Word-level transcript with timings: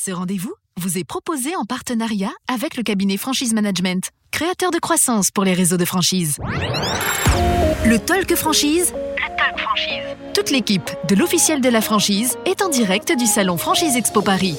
Ce 0.00 0.12
rendez-vous 0.12 0.54
vous 0.80 0.96
est 0.96 1.02
proposé 1.02 1.56
en 1.56 1.64
partenariat 1.64 2.30
avec 2.46 2.76
le 2.76 2.84
cabinet 2.84 3.16
Franchise 3.16 3.52
Management, 3.52 4.10
créateur 4.30 4.70
de 4.70 4.78
croissance 4.78 5.32
pour 5.32 5.42
les 5.42 5.54
réseaux 5.54 5.76
de 5.76 5.84
franchise. 5.84 6.36
Le 7.84 7.98
Talk 7.98 8.32
Franchise. 8.36 8.92
Le 8.94 9.36
Talk 9.36 9.58
Franchise. 9.58 10.16
Toute 10.34 10.50
l'équipe 10.50 10.88
de 11.08 11.16
l'officiel 11.16 11.60
de 11.60 11.68
la 11.68 11.80
franchise 11.80 12.36
est 12.46 12.62
en 12.62 12.68
direct 12.68 13.10
du 13.18 13.26
salon 13.26 13.56
Franchise 13.56 13.96
Expo 13.96 14.22
Paris. 14.22 14.54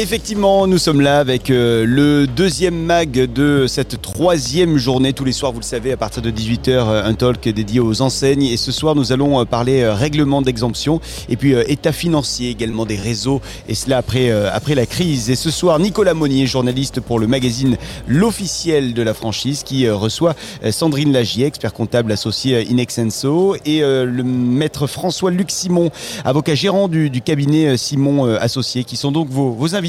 Effectivement, 0.00 0.68
nous 0.68 0.78
sommes 0.78 1.00
là 1.00 1.18
avec 1.18 1.50
euh, 1.50 1.84
le 1.84 2.28
deuxième 2.28 2.76
mag 2.84 3.10
de 3.10 3.66
cette 3.66 4.00
troisième 4.00 4.76
journée. 4.76 5.12
Tous 5.12 5.24
les 5.24 5.32
soirs, 5.32 5.50
vous 5.50 5.58
le 5.58 5.64
savez, 5.64 5.90
à 5.90 5.96
partir 5.96 6.22
de 6.22 6.30
18h, 6.30 6.68
euh, 6.68 7.04
un 7.04 7.14
talk 7.14 7.48
dédié 7.48 7.80
aux 7.80 8.00
enseignes. 8.00 8.44
Et 8.44 8.56
ce 8.56 8.70
soir, 8.70 8.94
nous 8.94 9.10
allons 9.10 9.40
euh, 9.40 9.44
parler 9.44 9.84
règlement 9.88 10.40
d'exemption 10.40 11.00
et 11.28 11.36
puis 11.36 11.54
état 11.66 11.90
financier 11.90 12.48
également 12.48 12.86
des 12.86 12.94
réseaux. 12.94 13.40
Et 13.68 13.74
cela 13.74 13.98
après, 13.98 14.30
après 14.30 14.76
la 14.76 14.86
crise. 14.86 15.30
Et 15.30 15.34
ce 15.34 15.50
soir, 15.50 15.80
Nicolas 15.80 16.14
Monnier, 16.14 16.46
journaliste 16.46 17.00
pour 17.00 17.18
le 17.18 17.26
magazine 17.26 17.76
L'Officiel 18.06 18.94
de 18.94 19.02
la 19.02 19.14
franchise, 19.14 19.64
qui 19.64 19.90
reçoit 19.90 20.36
Sandrine 20.70 21.12
Lagier, 21.12 21.46
expert 21.46 21.72
comptable 21.72 22.12
associé 22.12 22.62
Inexenso, 22.70 23.56
et 23.66 23.80
le 23.80 24.22
maître 24.22 24.86
François-Luc 24.86 25.50
Simon, 25.50 25.90
avocat 26.24 26.54
gérant 26.54 26.86
du, 26.86 27.10
cabinet 27.20 27.76
Simon 27.76 28.36
Associé, 28.36 28.84
qui 28.84 28.96
sont 28.96 29.10
donc 29.10 29.28
vos, 29.28 29.50
vos 29.50 29.74
invités 29.74 29.87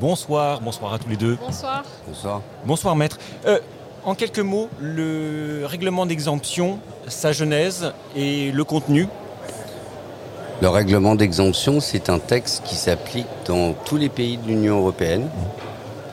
Bonsoir, 0.00 0.60
bonsoir 0.60 0.94
à 0.94 0.98
tous 0.98 1.08
les 1.08 1.16
deux. 1.16 1.36
Bonsoir. 1.36 1.84
Bonsoir. 2.06 2.42
Bonsoir 2.64 2.96
maître. 2.96 3.18
Euh, 3.46 3.58
en 4.04 4.14
quelques 4.14 4.40
mots, 4.40 4.68
le 4.80 5.64
règlement 5.64 6.06
d'exemption, 6.06 6.80
sa 7.06 7.32
genèse 7.32 7.92
et 8.16 8.50
le 8.50 8.64
contenu 8.64 9.06
Le 10.60 10.68
règlement 10.68 11.14
d'exemption, 11.14 11.80
c'est 11.80 12.10
un 12.10 12.18
texte 12.18 12.64
qui 12.64 12.74
s'applique 12.74 13.28
dans 13.46 13.74
tous 13.74 13.96
les 13.96 14.08
pays 14.08 14.38
de 14.38 14.48
l'Union 14.48 14.78
européenne 14.78 15.28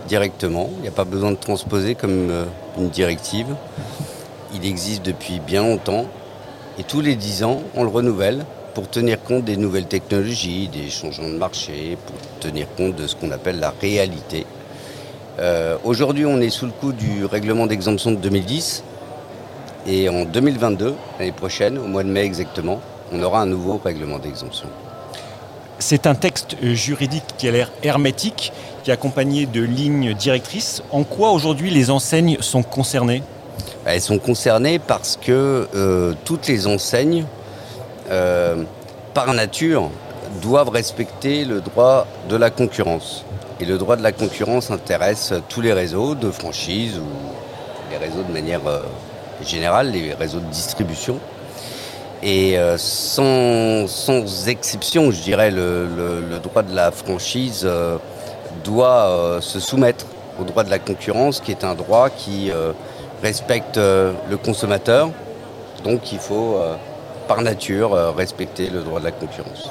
directement. 0.08 0.70
Il 0.78 0.82
n'y 0.82 0.88
a 0.88 0.92
pas 0.92 1.06
besoin 1.06 1.32
de 1.32 1.38
transposer 1.38 1.96
comme 1.96 2.30
euh, 2.30 2.46
une 2.78 2.90
directive. 2.90 3.56
Il 4.54 4.66
existe 4.66 5.04
depuis 5.04 5.40
bien 5.40 5.64
longtemps 5.64 6.06
et 6.78 6.84
tous 6.84 7.02
les 7.02 7.16
dix 7.16 7.44
ans, 7.44 7.62
on 7.76 7.84
le 7.84 7.90
renouvelle 7.90 8.46
pour 8.74 8.90
tenir 8.90 9.22
compte 9.24 9.46
des 9.46 9.58
nouvelles 9.58 9.88
technologies, 9.88 10.68
des 10.68 10.90
changements 10.90 11.30
de 11.30 11.38
marché, 11.38 11.98
pour 12.06 12.16
tenir 12.40 12.68
compte 12.76 12.96
de 12.96 13.08
ce 13.08 13.16
qu'on 13.16 13.32
appelle 13.32 13.60
la 13.60 13.74
réalité. 13.82 14.46
Euh, 15.40 15.78
aujourd'hui, 15.84 16.26
on 16.26 16.42
est 16.42 16.50
sous 16.50 16.66
le 16.66 16.72
coup 16.72 16.92
du 16.92 17.26
règlement 17.26 17.66
d'exemption 17.66 18.12
de 18.12 18.18
2010. 18.18 18.84
Et 19.88 20.10
en 20.10 20.26
2022, 20.26 20.94
l'année 21.18 21.32
prochaine, 21.32 21.78
au 21.78 21.88
mois 21.88 22.04
de 22.04 22.10
mai 22.10 22.22
exactement, 22.22 22.82
on 23.12 23.24
aura 23.24 23.42
un 23.42 23.46
nouveau 23.46 23.80
règlement 23.84 24.20
d'exemption. 24.20 24.68
C'est 25.80 26.08
un 26.08 26.16
texte 26.16 26.58
juridique 26.62 27.24
qui 27.38 27.48
a 27.48 27.52
l'air 27.52 27.72
hermétique, 27.84 28.52
qui 28.84 28.92
est 28.92 28.94
accompagné 28.94 29.46
de 29.46 29.62
lignes 29.62 30.14
directrices. 30.14 30.84
En 30.92 31.04
quoi 31.04 31.32
aujourd'hui 31.32 31.72
les 31.72 31.90
enseignes 31.90 32.38
sont 32.42 32.64
concernées? 32.64 33.24
Elles 33.86 34.02
sont 34.02 34.20
concernées 34.20 34.78
parce 34.78 35.18
que 35.18 35.68
euh, 35.74 36.14
toutes 36.26 36.48
les 36.48 36.68
enseignes 36.68 37.24
par 39.14 39.34
nature, 39.34 39.90
doivent 40.42 40.70
respecter 40.70 41.46
le 41.46 41.62
droit 41.62 42.08
de 42.30 42.36
la 42.36 42.50
concurrence. 42.50 43.26
Et 43.60 43.66
le 43.66 43.78
droit 43.78 43.96
de 43.96 44.04
la 44.04 44.12
concurrence 44.12 44.72
intéresse 44.72 45.34
tous 45.50 45.62
les 45.62 45.74
réseaux 45.74 46.16
de 46.16 46.32
franchise 46.32 46.98
ou 46.98 47.92
les 47.92 47.98
réseaux 47.98 48.24
de 48.24 48.32
manière 48.32 48.66
euh, 48.68 48.82
générale, 49.44 49.92
les 49.92 50.14
réseaux 50.14 50.40
de 50.40 50.46
distribution. 50.46 51.20
Et 52.22 52.58
euh, 52.58 52.78
sans, 52.78 54.48
exception, 54.48 55.12
je 55.12 55.22
dirais, 55.22 55.52
le, 55.52 56.40
droit 56.42 56.64
de 56.64 56.76
la 56.76 56.92
franchise 56.92 57.68
doit 58.64 59.40
se 59.42 59.60
soumettre 59.60 60.06
au 60.40 60.44
droit 60.44 60.64
de 60.64 60.70
la 60.70 60.80
concurrence, 60.80 61.40
qui 61.42 61.52
est 61.52 61.64
un 61.64 61.76
droit 61.76 62.10
qui 62.10 62.52
respecte 63.22 63.78
le 63.78 64.38
consommateur. 64.44 65.10
Donc 65.84 66.12
il 66.12 66.20
faut 66.20 66.62
par 67.30 67.44
nature 67.44 67.94
euh, 67.94 68.12
respecter 68.12 68.72
le 68.72 68.82
droit 68.82 69.00
de 69.00 69.06
la 69.06 69.12
concurrence. 69.12 69.70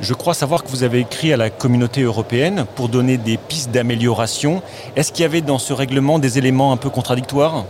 Je 0.00 0.12
crois 0.12 0.34
savoir 0.34 0.64
que 0.64 0.68
vous 0.68 0.82
avez 0.82 0.98
écrit 0.98 1.32
à 1.32 1.36
la 1.36 1.50
communauté 1.50 2.02
européenne 2.02 2.66
pour 2.74 2.88
donner 2.88 3.16
des 3.16 3.38
pistes 3.38 3.70
d'amélioration. 3.70 4.60
Est-ce 4.96 5.12
qu'il 5.12 5.22
y 5.22 5.24
avait 5.24 5.40
dans 5.40 5.58
ce 5.58 5.72
règlement 5.72 6.18
des 6.18 6.36
éléments 6.36 6.72
un 6.72 6.76
peu 6.76 6.90
contradictoires? 6.90 7.64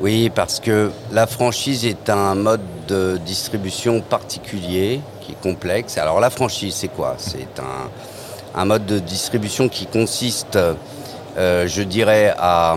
Oui, 0.00 0.30
parce 0.32 0.60
que 0.60 0.92
la 1.10 1.26
franchise 1.26 1.84
est 1.84 2.08
un 2.08 2.36
mode 2.36 2.60
de 2.86 3.18
distribution 3.26 4.00
particulier 4.00 5.00
qui 5.20 5.32
est 5.32 5.42
complexe. 5.42 5.98
Alors 5.98 6.20
la 6.20 6.30
franchise, 6.30 6.74
c'est 6.74 6.88
quoi? 6.88 7.16
C'est 7.18 7.60
un, 8.54 8.64
mode 8.64 8.86
de 8.86 9.00
distribution 9.00 9.68
qui 9.68 9.86
consiste, 9.86 10.56
euh, 10.56 11.66
je 11.66 11.82
dirais, 11.82 12.32
à 12.38 12.76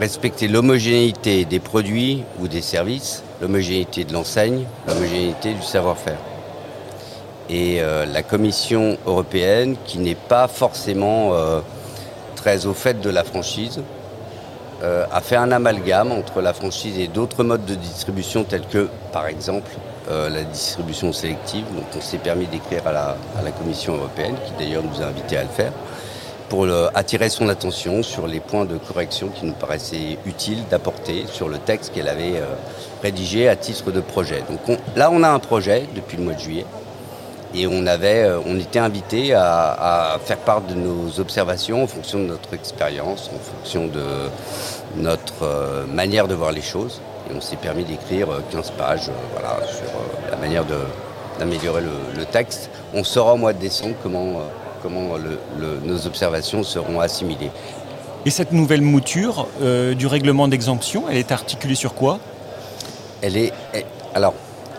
respecter 0.00 0.48
l'homogénéité 0.48 1.44
des 1.44 1.60
produits 1.60 2.24
ou 2.40 2.48
des 2.48 2.62
services, 2.62 3.22
l'homogénéité 3.40 4.04
de 4.04 4.12
l'enseigne, 4.12 4.64
l'homogénéité 4.86 5.54
du 5.54 5.62
savoir-faire. 5.62 6.18
Et 7.48 7.80
euh, 7.80 8.06
la 8.06 8.22
Commission 8.22 8.98
européenne, 9.06 9.76
qui 9.84 9.98
n'est 9.98 10.16
pas 10.16 10.48
forcément 10.48 11.34
euh, 11.34 11.60
très 12.34 12.66
au 12.66 12.74
fait 12.74 13.00
de 13.00 13.10
la 13.10 13.24
franchise, 13.24 13.80
euh, 14.82 15.06
a 15.12 15.20
fait 15.20 15.36
un 15.36 15.52
amalgame 15.52 16.12
entre 16.12 16.40
la 16.40 16.52
franchise 16.52 16.98
et 16.98 17.08
d'autres 17.08 17.44
modes 17.44 17.64
de 17.64 17.74
distribution 17.74 18.44
tels 18.44 18.66
que, 18.66 18.88
par 19.12 19.26
exemple, 19.26 19.70
la 20.08 20.44
distribution 20.44 21.12
sélective. 21.12 21.64
Donc 21.74 21.86
on 21.96 22.00
s'est 22.00 22.18
permis 22.18 22.46
d'écrire 22.46 22.86
à 22.86 23.42
la 23.42 23.50
Commission 23.50 23.96
européenne, 23.96 24.36
qui 24.46 24.52
d'ailleurs 24.56 24.84
nous 24.84 25.02
a 25.02 25.06
invités 25.06 25.36
à 25.36 25.42
le 25.42 25.48
faire 25.48 25.72
pour 26.48 26.66
attirer 26.94 27.28
son 27.28 27.48
attention 27.48 28.02
sur 28.02 28.26
les 28.26 28.40
points 28.40 28.64
de 28.64 28.78
correction 28.78 29.28
qui 29.28 29.46
nous 29.46 29.52
paraissaient 29.52 30.18
utiles 30.26 30.62
d'apporter 30.70 31.24
sur 31.26 31.48
le 31.48 31.58
texte 31.58 31.92
qu'elle 31.92 32.08
avait 32.08 32.36
euh, 32.36 32.54
rédigé 33.02 33.48
à 33.48 33.56
titre 33.56 33.90
de 33.90 34.00
projet. 34.00 34.42
Donc 34.48 34.78
là, 34.94 35.10
on 35.12 35.22
a 35.22 35.28
un 35.28 35.38
projet 35.38 35.86
depuis 35.94 36.16
le 36.16 36.24
mois 36.24 36.34
de 36.34 36.40
juillet 36.40 36.66
et 37.54 37.66
on, 37.66 37.86
avait, 37.86 38.24
euh, 38.24 38.38
on 38.46 38.58
était 38.58 38.78
invité 38.78 39.34
à, 39.34 40.18
faire 40.24 40.38
part 40.38 40.60
de 40.62 40.74
nos 40.74 41.20
observations 41.20 41.82
en 41.82 41.86
fonction 41.86 42.18
de 42.18 42.26
notre 42.26 42.54
expérience, 42.54 43.30
en 43.34 43.38
fonction 43.38 43.86
de 43.86 44.04
notre 44.96 45.42
euh, 45.42 45.86
manière 45.86 46.28
de 46.28 46.34
voir 46.34 46.52
les 46.52 46.62
choses. 46.62 47.00
Et 47.30 47.34
on 47.34 47.40
s'est 47.40 47.56
permis 47.56 47.84
d'écrire 47.84 48.28
15 48.52 48.70
pages 48.72 49.04
sur 49.04 50.30
la 50.30 50.36
manière 50.36 50.64
d'améliorer 51.38 51.82
le, 51.82 52.24
texte. 52.24 52.70
On 52.94 53.02
saura 53.02 53.34
au 53.34 53.36
mois 53.36 53.52
de 53.52 53.58
décembre 53.58 53.94
comment 54.00 54.42
comment 54.86 55.18
nos 55.84 56.06
observations 56.06 56.62
seront 56.62 57.00
assimilées. 57.00 57.50
Et 58.24 58.30
cette 58.30 58.52
nouvelle 58.52 58.82
mouture 58.82 59.48
euh, 59.62 59.94
du 59.94 60.06
règlement 60.06 60.46
d'exemption, 60.46 61.04
elle 61.10 61.16
est 61.16 61.32
articulée 61.32 61.74
sur 61.74 61.94
quoi? 61.94 62.20
Elle 63.20 63.36
est. 63.36 63.52
alors, 64.14 64.34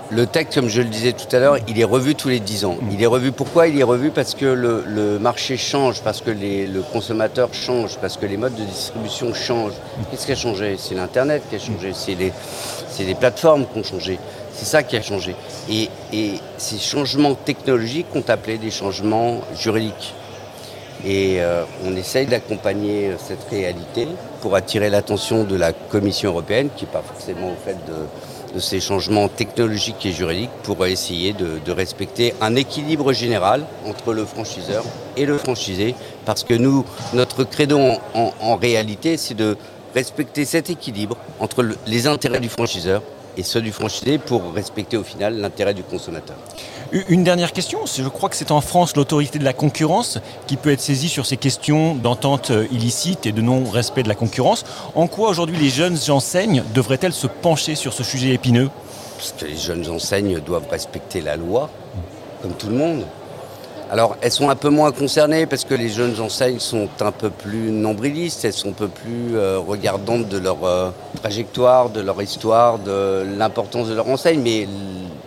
le 0.09 0.25
texte, 0.25 0.56
comme 0.56 0.69
je 0.69 0.81
le 0.81 0.88
disais 0.88 1.12
tout 1.12 1.34
à 1.35 1.40
l'heure, 1.40 1.57
il 1.67 1.78
est 1.78 1.84
revu 1.84 2.16
tous 2.16 2.29
les 2.29 2.40
10 2.40 2.63
ans. 2.63 2.78
Mm. 2.81 2.91
Il 2.94 3.03
est 3.03 3.07
revu 3.07 3.34
pourquoi 3.34 3.67
Il 3.67 3.78
est 3.78 3.84
revu? 3.84 4.12
Parce 4.12 4.34
que 4.34 4.46
le, 4.46 5.19
marché 5.19 5.57
change, 5.57 6.01
parce 6.01 6.22
que 6.22 6.31
le 6.31 6.81
consommateur 6.94 7.53
change, 7.53 7.97
parce 7.97 8.16
que 8.16 8.25
les 8.25 8.38
modes 8.38 8.56
de 8.56 8.63
distribution 8.63 9.34
changent. 9.34 9.73
Mm. 9.73 10.03
Qu'est-ce 10.09 10.25
qui 10.25 10.31
a 10.31 10.35
changé? 10.35 10.75
C'est 10.78 10.96
l'Internet 10.96 11.44
qui 11.50 11.57
a 11.57 11.59
changé, 11.59 11.91
c'est 11.94 12.16
les, 12.16 12.31
les 13.00 13.16
plateformes 13.16 13.66
qui 13.66 13.79
ont 13.79 13.84
changé. 13.84 14.19
C'est 14.53 14.66
ça 14.66 14.84
qui 14.84 14.96
a 14.96 15.01
changé. 15.01 15.35
Et, 15.69 15.89
ces 16.57 16.78
changements 16.78 17.35
technologiques 17.35 18.07
ont 18.16 18.23
appelé 18.28 18.57
des 18.57 18.72
changements 18.72 19.41
juridiques. 19.59 20.16
Et 21.05 21.35
euh, 21.39 21.63
on 21.85 21.95
essaye 21.95 22.25
d'accompagner 22.25 23.09
euh, 23.09 23.16
cette 23.19 23.47
réalité 23.51 24.07
pour 24.41 24.55
attirer 24.55 24.89
l'attention 24.89 25.44
de 25.44 25.55
la 25.55 25.72
Commission 25.72 26.31
européenne, 26.31 26.69
qui 26.75 26.85
n'est 26.85 26.91
pas 26.91 27.03
forcément 27.03 27.51
au 27.51 27.55
fait 27.63 27.78
de, 27.85 28.59
ces 28.59 28.79
changements 28.79 29.28
technologiques 29.28 30.03
et 30.07 30.11
juridiques, 30.11 30.50
pour 30.63 30.83
essayer 30.88 31.33
de, 31.33 31.72
respecter 31.72 32.34
un 32.41 32.55
équilibre 32.55 33.13
général 33.13 33.63
entre 33.85 34.13
le 34.13 34.25
franchiseur 34.25 34.84
et 35.16 35.25
le 35.25 35.37
franchisé. 35.37 35.93
Parce 36.25 36.43
que 36.43 36.55
nous, 36.55 36.84
notre 37.13 37.43
credo 37.43 37.79
en 38.16 38.55
réalité, 38.55 39.17
c'est 39.17 39.35
de 39.35 39.55
respecter 39.93 40.46
cet 40.46 40.72
équilibre 40.72 41.17
entre 41.40 41.63
les 41.85 42.08
intérêts 42.08 42.40
du 42.40 42.49
franchiseur 42.49 43.03
et 43.37 43.43
ceux 43.43 43.61
du 43.61 43.72
franchisé 43.72 44.17
pour 44.17 44.53
respecter 44.53 44.97
au 44.97 45.03
final 45.03 45.37
l'intérêt 45.37 45.73
du 45.73 45.84
consommateur. 45.84 46.35
Une 47.09 47.23
dernière 47.23 47.51
question, 47.51 47.79
je 47.85 48.07
crois 48.07 48.29
que 48.29 48.35
c'est 48.35 48.51
en 48.51 48.61
France 48.61 48.95
l'autorité 48.95 49.39
de 49.39 49.43
la 49.43 49.53
concurrence 49.53 50.19
qui 50.47 50.55
peut 50.55 50.72
être 50.72 50.81
saisie 50.81 51.09
sur 51.09 51.25
ces 51.25 51.37
questions 51.37 51.95
d'entente 51.95 52.51
euh, 52.51 52.66
illicite 52.72 53.25
et 53.25 53.34
de 53.34 53.41
non-respect 53.41 54.03
de 54.03 54.07
la 54.07 54.16
concurrence. 54.16 54.63
En 54.95 55.07
quoi 55.07 55.29
aujourd'hui 55.29 55.57
les 55.57 55.69
jeunes 55.69 55.97
enseignes 56.07 56.63
devraient-elles 56.73 57.13
se 57.13 57.28
pencher 57.28 57.75
sur 57.75 57.91
ce 57.91 58.03
sujet 58.03 58.29
épineux? 58.29 58.69
Parce 59.17 59.34
que 59.34 59.45
les 59.45 59.57
jeunes 59.57 59.89
enseignes 59.89 60.39
doivent 60.39 60.69
respecter 60.72 61.22
la 61.22 61.35
loi, 61.35 61.69
comme 62.41 62.53
tout 62.53 62.67
le 62.67 62.75
monde. 62.75 63.05
Alors, 63.89 64.17
elles 64.22 64.34
sont 64.34 64.49
un 64.49 64.55
peu 64.55 64.69
moins 64.69 64.91
concernées 64.91 65.45
parce 65.45 65.63
que 65.63 65.73
les 65.73 65.87
jeunes 65.87 66.19
enseignes 66.19 66.59
sont 66.59 66.89
un 66.99 67.13
peu 67.13 67.29
plus 67.29 67.72
nombrilistes, 67.72 68.43
elles 68.43 68.51
sont 68.51 68.69
un 68.69 68.73
peu 68.73 68.89
plus 68.89 69.37
euh, 69.37 69.59
regardantes 69.66 70.28
de 70.28 70.37
leur 70.37 70.57
euh, 70.66 70.89
trajectoire, 71.22 71.89
de 71.89 72.01
leur 72.01 72.22
histoire, 72.22 72.79
de 72.79 73.25
l'importance 73.37 73.87
de 73.87 73.93
leur 73.93 74.09
enseigne. 74.09 74.41
Mais 74.41 74.67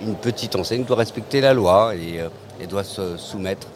une 0.03 0.15
petite 0.15 0.57
enseigne 0.57 0.85
doit 0.85 0.99
respecter 0.99 1.41
la 1.41 1.55
loi 1.55 1.95
et, 1.95 2.21
euh, 2.21 2.29
doit 2.69 2.85
se 2.85 3.17
soumettre 3.17 3.67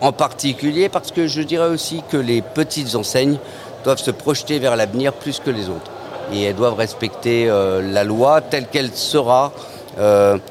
en 0.00 0.12
particulier 0.12 0.88
parce 0.88 1.10
que 1.10 1.26
je 1.26 1.42
dirais 1.42 1.68
aussi 1.68 2.04
que 2.08 2.16
les 2.16 2.42
petites 2.42 2.94
enseignes 2.94 3.38
doivent 3.82 3.98
se 3.98 4.12
projeter 4.12 4.60
vers 4.60 4.76
l'avenir 4.76 5.12
plus 5.14 5.40
que 5.40 5.50
les 5.50 5.68
autres. 5.68 5.90
Et 6.32 6.42
elles 6.42 6.54
doivent 6.54 6.76
respecter 6.76 7.46
la 7.46 8.04
loi 8.04 8.40
telle 8.40 8.66
qu'elle 8.68 8.92
sera 8.92 9.52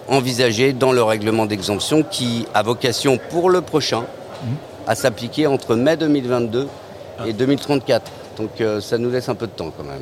envisagée 0.08 0.74
dans 0.74 0.92
le 0.92 1.04
règlement 1.04 1.46
d'exemption 1.46 2.04
qui 2.04 2.46
a 2.54 2.64
vocation 2.64 3.20
pour 3.30 3.50
le 3.50 3.62
prochain 3.62 4.02
mmh. 4.02 4.48
à 4.88 4.96
s'appliquer 4.96 5.48
entre 5.48 5.76
mai 5.76 5.98
2022 5.98 6.68
et 7.26 7.34
2034. 7.34 8.12
Donc 8.38 8.52
ça 8.82 8.98
nous 8.98 9.10
laisse 9.10 9.30
un 9.30 9.36
peu 9.36 9.48
de 9.48 9.52
temps 9.52 9.72
quand 9.76 9.84
même. 9.84 10.02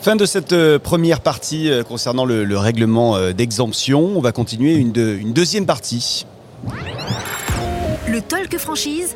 Fin 0.00 0.16
de 0.16 0.24
cette 0.24 0.54
euh, 0.54 0.78
première 0.78 1.20
partie 1.20 1.70
euh, 1.70 1.82
concernant 1.82 2.24
le, 2.24 2.56
règlement 2.56 3.16
euh, 3.16 3.32
d'exemption. 3.32 4.00
On 4.16 4.22
va 4.22 4.32
continuer 4.32 4.72
une, 4.76 4.96
une 4.96 5.34
deuxième 5.34 5.66
partie. 5.66 6.24
Le 8.08 8.22
Talk 8.22 8.56
Franchise. 8.56 9.14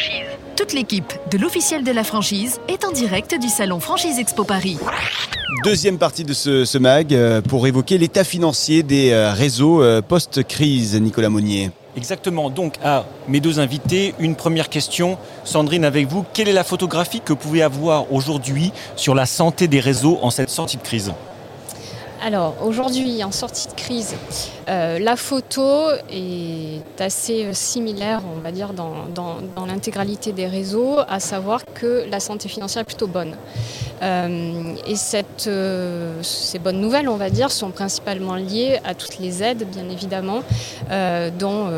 Franchise. 0.00 0.26
Toute 0.56 0.72
l'équipe 0.72 1.12
de 1.30 1.36
l'officiel 1.36 1.84
de 1.84 1.92
la 1.92 2.04
franchise 2.04 2.58
est 2.68 2.84
en 2.84 2.90
direct 2.90 3.38
du 3.38 3.48
salon 3.48 3.80
Franchise 3.80 4.18
Expo 4.18 4.44
Paris. 4.44 4.78
Deuxième 5.62 5.98
partie 5.98 6.24
de 6.24 6.32
ce, 6.32 6.64
ce 6.64 6.78
mag 6.78 7.14
pour 7.42 7.66
évoquer 7.66 7.98
l'état 7.98 8.24
financier 8.24 8.82
des 8.82 9.14
réseaux 9.14 9.82
post-crise, 10.02 10.94
Nicolas 11.00 11.28
Monnier. 11.28 11.70
Exactement. 11.96 12.48
Donc, 12.48 12.74
à 12.82 13.04
mes 13.28 13.40
deux 13.40 13.60
invités, 13.60 14.14
une 14.18 14.36
première 14.36 14.70
question. 14.70 15.18
Sandrine, 15.44 15.84
avec 15.84 16.06
vous, 16.06 16.24
quelle 16.32 16.48
est 16.48 16.54
la 16.54 16.64
photographie 16.64 17.20
que 17.20 17.32
vous 17.32 17.38
pouvez 17.38 17.62
avoir 17.62 18.10
aujourd'hui 18.12 18.72
sur 18.96 19.14
la 19.14 19.26
santé 19.26 19.68
des 19.68 19.80
réseaux 19.80 20.18
en 20.22 20.30
cette 20.30 20.50
sortie 20.50 20.78
de 20.78 20.82
crise? 20.82 21.12
Alors 22.22 22.54
aujourd'hui, 22.62 23.24
en 23.24 23.32
sortie 23.32 23.66
de 23.66 23.72
crise, 23.72 24.14
euh, 24.70 24.98
la 25.00 25.16
photo 25.16 25.88
est 26.12 27.00
assez 27.00 27.44
euh, 27.44 27.52
similaire, 27.52 28.20
on 28.36 28.40
va 28.40 28.52
dire, 28.52 28.72
dans, 28.72 29.66
l'intégralité 29.66 30.32
des 30.32 30.46
réseaux, 30.46 30.98
à 31.08 31.18
savoir 31.18 31.64
que 31.74 32.04
la 32.08 32.20
santé 32.20 32.48
financière 32.48 32.82
est 32.82 32.84
plutôt 32.84 33.08
bonne. 33.08 33.34
Euh, 34.02 34.74
et 34.86 34.96
cette, 34.96 35.50
ces 36.22 36.58
bonnes 36.58 36.80
nouvelles, 36.80 37.08
on 37.08 37.16
va 37.16 37.30
dire, 37.30 37.50
sont 37.50 37.70
principalement 37.70 38.36
liées 38.36 38.78
à 38.84 38.94
toutes 38.94 39.18
les 39.18 39.42
aides, 39.42 39.66
bien 39.70 39.88
évidemment, 39.88 40.40
dont, 41.38 41.68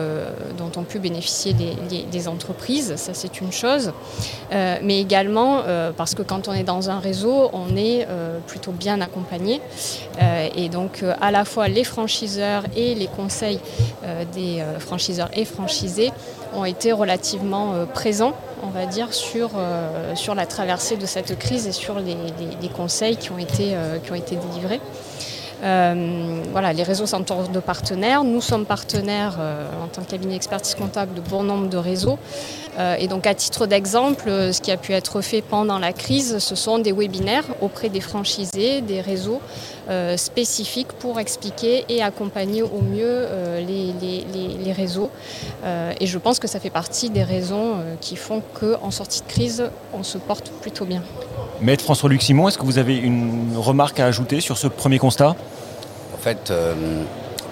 ont 0.77 0.85
pu 0.85 0.99
bénéficier 0.99 1.55
des, 1.55 2.29
entreprises, 2.29 2.95
ça 2.97 3.15
c'est 3.15 3.41
une 3.41 3.53
chose, 3.53 3.93
mais 4.51 5.01
également 5.01 5.63
parce 5.97 6.15
que 6.15 6.23
quand 6.23 6.49
on 6.49 6.53
est 6.53 6.63
dans 6.63 6.89
un 6.89 6.99
réseau, 6.99 7.51
on 7.53 7.77
est 7.77 8.07
plutôt 8.47 8.73
bien 8.73 9.01
accompagné. 9.01 9.61
et 10.57 10.69
donc 10.69 11.05
à 11.21 11.31
la 11.31 11.45
fois 11.45 11.69
les 11.69 11.85
franchiseurs 11.85 12.65
et 12.77 12.82
les 12.95 13.07
conseils 13.07 13.61
euh, 14.05 14.25
des 14.33 14.61
euh, 14.61 14.79
franchiseurs 14.79 15.31
et 15.35 15.45
franchisés 15.45 16.11
ont 16.55 16.65
été 16.65 16.93
relativement 16.93 17.73
euh, 17.73 17.87
présents, 17.87 18.35
on 18.63 18.71
va 18.71 18.87
dire, 18.87 19.13
sur, 19.13 19.51
la 20.35 20.47
traversée 20.47 20.97
de 20.97 21.07
cette 21.07 21.39
crise 21.39 21.67
et 21.67 21.73
sur 21.73 21.99
les, 21.99 22.69
conseils 22.69 23.17
qui 23.17 23.31
ont 23.31 23.39
été 23.39 23.75
délivrés. 24.37 24.81
Voilà, 25.63 26.73
les 26.73 26.83
réseaux 26.83 27.07
s'entourent 27.07 27.49
de 27.49 27.61
partenaires. 27.61 28.25
Nous 28.25 28.41
sommes 28.41 28.67
partenaires 28.67 29.39
en 29.83 29.87
tant 29.87 30.03
que 30.03 30.11
cabinet 30.11 30.37
expertise 30.37 30.75
comptable 30.75 31.15
de 31.15 31.21
bon 31.21 31.43
nombre 31.45 31.69
de 31.69 31.77
réseaux. 31.77 32.19
Euh, 32.79 32.97
et 32.99 33.07
donc 33.07 33.27
à 33.27 33.35
titre 33.35 33.67
d'exemple, 33.67 34.53
ce 34.53 34.61
qui 34.61 34.71
a 34.71 34.77
pu 34.77 34.93
être 34.93 35.21
fait 35.21 35.43
pendant 35.43 35.79
la 35.79 35.93
crise, 35.93 36.39
ce 36.39 36.55
sont 36.55 36.79
des 36.79 36.93
webinaires 36.93 37.45
auprès 37.61 37.89
des 37.89 38.01
franchisés, 38.01 38.81
des 38.81 39.01
réseaux 39.01 39.41
euh, 39.91 40.17
spécifiques 40.17 40.93
pour 40.93 41.21
expliquer 41.21 41.85
et 41.89 42.03
accompagner 42.03 42.63
au 42.63 42.81
mieux 42.81 43.05
euh, 43.05 43.61
les, 43.61 44.73
réseaux. 44.73 45.11
et 46.01 46.07
je 46.07 46.19
pense 46.19 46.39
que 46.39 46.49
ça 46.49 46.59
fait 46.59 46.71
partie 46.71 47.11
des 47.11 47.23
raisons 47.23 47.75
qui 48.01 48.17
font 48.17 48.43
qu'en 48.59 48.91
sortie 48.91 49.21
de 49.21 49.27
crise, 49.27 49.65
on 49.93 50.03
se 50.03 50.17
porte 50.17 50.51
plutôt 50.63 50.87
bien. 50.87 51.03
Maître 51.63 51.85
François-Luc 51.85 52.21
Simon, 52.23 52.49
est-ce 52.49 52.59
que 52.59 52.65
vous 52.65 52.79
avez 52.79 52.97
une 52.97 53.57
remarque 53.57 54.01
à 54.01 54.07
ajouter 54.07 54.41
sur 54.41 54.59
ce 54.59 54.67
premier 54.67 54.99
constat? 54.99 55.37
En 56.13 56.19
fait, 56.19 56.53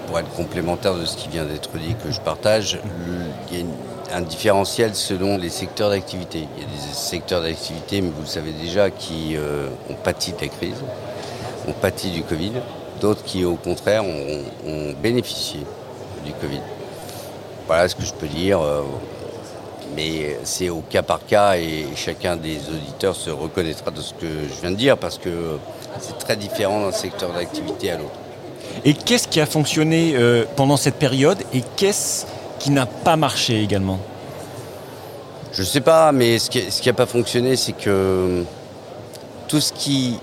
pour 0.07 0.19
être 0.19 0.29
complémentaire 0.31 0.95
de 0.95 1.05
ce 1.05 1.15
qui 1.15 1.29
vient 1.29 1.45
d'être 1.45 1.69
dit 1.77 1.95
que 2.03 2.11
je 2.11 2.19
partage, 2.19 2.79
il 3.49 3.59
y 3.59 3.61
a 3.61 4.17
un 4.17 4.21
différentiel 4.21 4.95
selon 4.95 5.37
les 5.37 5.47
secteurs 5.47 5.91
d'activité. 5.91 6.45
Il 6.57 6.63
y 6.63 6.65
a 6.65 6.69
des 6.69 6.93
secteurs 6.93 7.41
d'activité, 7.41 8.01
mais 8.01 8.09
vous 8.09 8.23
le 8.23 8.27
savez 8.27 8.51
déjà, 8.51 8.89
qui 8.89 9.37
euh, 9.37 9.69
ont 9.89 9.93
pâti 9.93 10.33
de 10.33 10.41
la 10.41 10.47
crise, 10.49 10.83
ont 11.69 11.71
pâti 11.71 12.11
du 12.11 12.23
Covid, 12.23 12.51
d'autres 12.99 13.23
qui 13.23 13.45
au 13.45 13.55
contraire 13.55 14.03
ont, 14.03 14.93
bénéficié 15.01 15.61
du 16.25 16.33
Covid. 16.33 16.61
Voilà 17.67 17.87
ce 17.87 17.95
que 17.95 18.03
je 18.03 18.13
peux 18.13 18.27
dire. 18.27 18.59
Euh, 18.59 18.81
mais 19.95 20.37
c'est 20.43 20.69
au 20.69 20.81
cas 20.81 21.01
par 21.01 21.25
cas 21.25 21.55
et 21.57 21.85
chacun 21.95 22.35
des 22.35 22.57
auditeurs 22.69 23.15
se 23.15 23.29
reconnaîtra 23.29 23.91
de 23.91 24.01
ce 24.01 24.13
que 24.13 24.27
je 24.27 24.61
viens 24.61 24.71
de 24.71 24.75
dire 24.75 24.97
parce 24.97 25.17
que 25.17 25.57
c'est 25.99 26.17
très 26.17 26.35
différent 26.35 26.81
d'un 26.81 26.91
secteur 26.91 27.31
d'activité 27.33 27.91
à 27.91 27.97
l'autre. 27.97 28.11
Et 28.85 28.93
qu'est-ce 28.93 29.27
qui 29.27 29.41
a 29.41 29.45
fonctionné 29.45 30.13
euh, 30.15 30.45
pendant 30.55 30.77
cette 30.77 30.95
période 30.95 31.37
et 31.53 31.61
qu'est-ce 31.75 32.25
qui 32.59 32.71
n'a 32.71 32.85
pas 32.85 33.15
marché 33.15 33.61
également? 33.61 33.99
Je 35.53 35.61
ne 35.61 35.67
sais 35.67 35.81
pas, 35.81 36.11
mais 36.11 36.39
ce 36.39 36.49
qui 36.49 36.87
n'a 36.87 36.93
pas 36.93 37.05
fonctionné, 37.05 37.57
c'est 37.57 37.73
que 37.73 38.43
tout 39.49 39.59
ce 39.59 39.73
qui, 39.73 40.17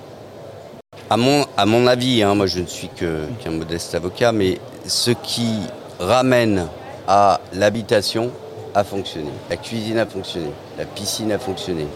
à 1.10 1.18
mon, 1.18 1.44
à 1.56 1.66
mon 1.66 1.86
avis, 1.86 2.22
hein, 2.22 2.34
moi 2.34 2.46
je 2.46 2.60
ne 2.60 2.66
suis 2.66 2.88
qu'un 2.88 3.50
modeste 3.50 3.94
avocat, 3.94 4.32
mais 4.32 4.58
ce 4.86 5.10
qui 5.10 5.50
ramène 5.98 6.66
à 7.06 7.40
l'habitation 7.52 8.30
a 8.78 8.84
fonctionné. 8.84 9.30
La 9.50 9.56
cuisine 9.56 9.98
a 9.98 10.06
fonctionné, 10.06 10.50
la 10.78 10.84
piscine 10.84 11.32
a 11.32 11.38
fonctionné, 11.38 11.86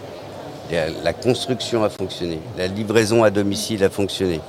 la 0.71 1.13
construction 1.13 1.85
a 1.85 1.91
fonctionné, 1.91 2.41
la 2.59 2.67
livraison 2.67 3.23
à 3.23 3.31
domicile 3.31 3.85
a 3.85 3.91
fonctionné, 3.91 4.41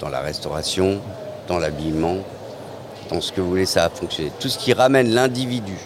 dans 0.00 0.08
la 0.08 0.20
restauration, 0.20 1.00
dans 1.48 1.58
l'habillement, 1.58 2.16
dans 3.10 3.20
ce 3.20 3.30
que 3.30 3.40
vous 3.40 3.50
voulez, 3.50 3.66
ça 3.66 3.84
a 3.84 3.90
fonctionné. 3.90 4.32
Tout 4.40 4.48
ce 4.48 4.58
qui 4.58 4.72
ramène 4.72 5.10
l'individu 5.10 5.76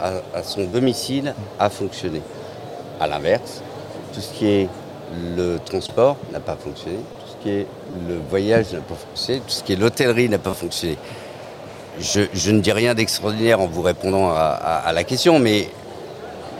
à, 0.00 0.42
son 0.42 0.64
domicile 0.64 1.34
a 1.58 1.70
fonctionné. 1.70 2.20
À 3.00 3.06
l'inverse, 3.06 3.62
tout 4.12 4.20
ce 4.20 4.32
qui 4.32 4.46
est 4.46 4.68
le 5.36 5.58
transport 5.64 6.16
n'a 6.32 6.40
pas 6.40 6.56
fonctionné, 6.56 6.98
tout 6.98 7.30
ce 7.30 7.42
qui 7.42 7.50
est 7.50 7.66
le 8.08 8.18
voyage 8.28 8.72
n'a 8.72 8.80
pas 8.80 8.94
fonctionné, 8.94 9.40
tout 9.40 9.50
ce 9.50 9.62
qui 9.62 9.72
est 9.72 9.76
l'hôtellerie 9.76 10.28
n'a 10.28 10.38
pas 10.38 10.54
fonctionné. 10.54 10.98
Je, 12.00 12.50
ne 12.50 12.60
dis 12.60 12.72
rien 12.72 12.94
d'extraordinaire 12.94 13.60
en 13.60 13.66
vous 13.66 13.82
répondant 13.82 14.30
à, 14.30 14.90
la 14.94 15.04
question, 15.04 15.38
mais 15.38 15.68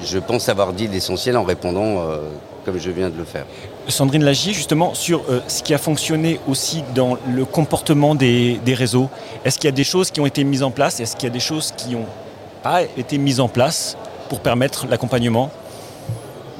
je 0.04 0.18
pense 0.18 0.48
avoir 0.48 0.72
dit 0.72 0.88
l'essentiel 0.88 1.36
en 1.36 1.44
répondant 1.44 2.00
euh, 2.00 2.18
comme 2.64 2.78
je 2.78 2.90
viens 2.90 3.08
de 3.08 3.16
le 3.16 3.24
faire. 3.24 3.46
Sandrine 3.88 4.24
Lagier, 4.24 4.52
justement, 4.52 4.94
sur 4.94 5.22
euh, 5.28 5.40
ce 5.48 5.62
qui 5.62 5.72
a 5.74 5.78
fonctionné 5.78 6.38
aussi 6.48 6.84
dans 6.94 7.16
le 7.32 7.44
comportement 7.44 8.14
des, 8.14 8.60
réseaux, 8.66 9.08
est-ce 9.44 9.58
qu'il 9.58 9.68
y 9.68 9.72
a 9.72 9.76
des 9.76 9.84
choses 9.84 10.10
qui 10.10 10.20
ont 10.20 10.26
été 10.26 10.44
mises 10.44 10.62
en 10.62 10.70
place? 10.70 11.00
Est-ce 11.00 11.16
qu'il 11.16 11.28
y 11.28 11.30
a 11.30 11.32
des 11.32 11.40
choses 11.40 11.72
qui 11.76 11.90
n'ont 11.92 12.06
pas 12.62 12.82
été 12.82 13.16
mises 13.16 13.40
en 13.40 13.48
place 13.48 13.96
pour 14.28 14.40
permettre 14.40 14.86
l'accompagnement? 14.86 15.50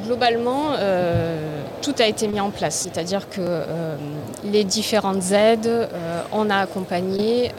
Globalement, 0.07 0.71
euh, 0.79 1.63
tout 1.81 1.95
a 1.99 2.07
été 2.07 2.29
mis 2.29 2.41
en 2.41 2.51
place, 2.51 2.77
c'est-à-dire 2.77 3.29
que 3.29 3.41
euh, 3.41 3.97
les 4.45 4.65
différentes 4.65 5.33
aides, 5.33 5.89
on 6.33 6.51
a 6.51 6.57
accompagné, 6.57 7.53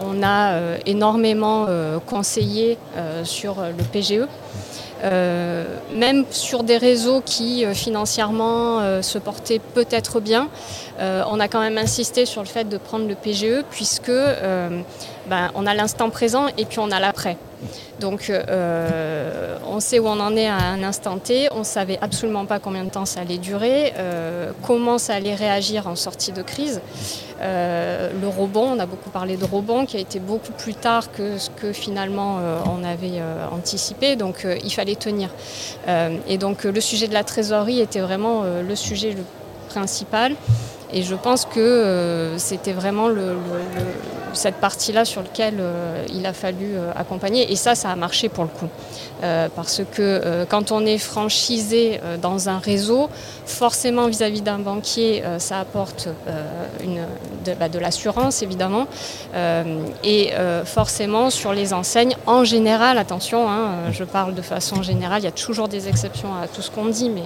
on 0.00 0.22
a 0.22 0.76
énormément 0.86 1.66
conseillé 2.06 2.78
sur 3.24 3.56
le 3.60 3.84
PGE. 3.84 4.26
Euh, 5.02 5.64
même 5.94 6.26
sur 6.30 6.62
des 6.62 6.76
réseaux 6.76 7.22
qui 7.24 7.64
euh, 7.64 7.72
financièrement 7.72 8.80
euh, 8.80 9.00
se 9.00 9.16
portaient 9.16 9.58
peut-être 9.58 10.20
bien, 10.20 10.48
on 11.02 11.40
a 11.40 11.48
quand 11.48 11.60
même 11.60 11.78
insisté 11.78 12.26
sur 12.26 12.42
le 12.42 12.46
fait 12.46 12.68
de 12.68 12.76
prendre 12.76 13.08
le 13.08 13.14
PGE 13.14 13.64
puisque 13.70 14.12
ben, 15.28 15.50
on 15.54 15.66
a 15.66 15.74
l'instant 15.74 16.10
présent 16.10 16.46
et 16.56 16.64
puis 16.64 16.78
on 16.78 16.90
a 16.90 17.00
l'après. 17.00 17.36
Donc 18.00 18.30
euh, 18.30 19.58
on 19.66 19.80
sait 19.80 19.98
où 19.98 20.06
on 20.06 20.18
en 20.18 20.34
est 20.34 20.48
à 20.48 20.56
un 20.56 20.82
instant 20.82 21.18
T, 21.18 21.48
on 21.52 21.60
ne 21.60 21.64
savait 21.64 21.98
absolument 22.00 22.46
pas 22.46 22.58
combien 22.58 22.84
de 22.84 22.90
temps 22.90 23.04
ça 23.04 23.20
allait 23.20 23.38
durer, 23.38 23.92
euh, 23.98 24.52
comment 24.66 24.96
ça 24.98 25.14
allait 25.14 25.34
réagir 25.34 25.86
en 25.86 25.96
sortie 25.96 26.32
de 26.32 26.42
crise. 26.42 26.80
Euh, 27.42 28.10
le 28.20 28.28
rebond, 28.28 28.76
on 28.76 28.78
a 28.78 28.86
beaucoup 28.86 29.10
parlé 29.10 29.36
de 29.36 29.44
rebond 29.44 29.84
qui 29.84 29.96
a 29.96 30.00
été 30.00 30.18
beaucoup 30.18 30.52
plus 30.52 30.74
tard 30.74 31.12
que 31.12 31.38
ce 31.38 31.50
que 31.50 31.72
finalement 31.72 32.38
on 32.66 32.84
avait 32.84 33.20
anticipé, 33.52 34.16
donc 34.16 34.46
il 34.64 34.72
fallait 34.72 34.96
tenir. 34.96 35.30
et 36.28 36.38
donc 36.38 36.64
le 36.64 36.80
sujet 36.80 37.08
de 37.08 37.14
la 37.14 37.24
trésorerie 37.24 37.80
était 37.80 38.00
vraiment 38.00 38.44
le 38.44 38.76
sujet 38.76 39.12
le 39.12 39.24
principal. 39.68 40.34
Et 40.92 41.02
je 41.02 41.14
pense 41.14 41.44
que 41.44 42.34
c'était 42.36 42.72
vraiment 42.72 43.08
le 43.08 43.36
cette 44.32 44.56
partie-là 44.56 45.04
sur 45.04 45.22
laquelle 45.22 45.56
euh, 45.58 46.04
il 46.12 46.26
a 46.26 46.32
fallu 46.32 46.74
accompagner. 46.94 47.52
Et 47.52 47.56
ça, 47.56 47.74
ça 47.74 47.90
a 47.90 47.96
marché 47.96 48.28
pour 48.28 48.44
le 48.44 48.50
coup. 48.50 48.68
parce 49.54 49.82
que 49.92 50.44
quand 50.48 50.72
on 50.72 50.86
est 50.86 50.98
franchisé 50.98 52.00
dans 52.22 52.48
un 52.48 52.58
réseau, 52.58 53.10
forcément 53.44 54.08
vis-à-vis 54.08 54.40
d'un 54.40 54.58
banquier, 54.58 55.22
ça 55.38 55.60
apporte 55.60 56.08
une, 56.82 57.02
de, 57.44 57.52
bah, 57.54 57.68
de 57.68 57.78
l'assurance 57.78 58.42
évidemment. 58.42 58.86
et 60.04 60.30
forcément 60.64 61.28
sur 61.30 61.52
les 61.52 61.74
enseignes, 61.74 62.16
en 62.26 62.44
général, 62.44 62.96
attention, 62.96 63.50
hein, 63.50 63.90
je 63.92 64.04
parle 64.04 64.34
de 64.34 64.42
façon 64.42 64.82
générale, 64.82 65.20
il 65.20 65.24
y 65.24 65.28
a 65.28 65.32
toujours 65.46 65.68
des 65.68 65.88
exceptions 65.88 66.34
à 66.42 66.48
tout 66.48 66.62
ce 66.62 66.70
qu'on 66.70 66.86
dit, 66.86 67.10
mais 67.10 67.24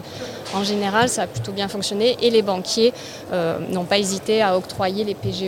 en 0.54 0.64
général, 0.64 1.08
ça 1.08 1.22
a 1.22 1.26
plutôt 1.26 1.52
bien 1.52 1.68
fonctionné. 1.68 2.16
Et 2.22 2.30
les 2.30 2.42
banquiers 2.42 2.92
n'ont 3.70 3.84
pas 3.84 3.98
hésité 3.98 4.42
à 4.42 4.56
octroyer 4.56 5.04
les 5.04 5.14
PGE 5.14 5.44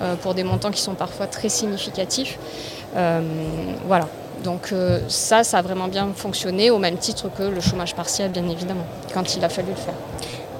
euh, 0.00 0.14
pour 0.16 0.34
des 0.34 0.44
montants 0.44 0.70
qui 0.70 0.80
sont 0.84 0.94
parfois 0.94 1.26
très 1.26 1.48
significatifs. 1.48 2.38
Euh, 2.96 3.20
voilà. 3.86 4.08
Donc 4.42 4.70
euh, 4.72 5.00
ça, 5.08 5.42
ça 5.42 5.58
a 5.58 5.62
vraiment 5.62 5.88
bien 5.88 6.08
fonctionné, 6.14 6.70
au 6.70 6.78
même 6.78 6.98
titre 6.98 7.30
que 7.36 7.42
le 7.42 7.60
chômage 7.60 7.94
partiel, 7.94 8.30
bien 8.30 8.46
évidemment, 8.48 8.86
quand 9.12 9.36
il 9.36 9.44
a 9.44 9.48
fallu 9.48 9.70
le 9.70 9.76
faire. 9.76 9.94